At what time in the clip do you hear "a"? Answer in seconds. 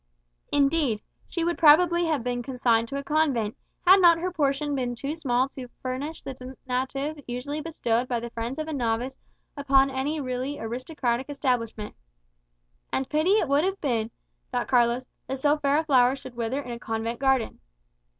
2.97-3.03, 8.67-8.73, 15.77-15.83, 16.71-16.79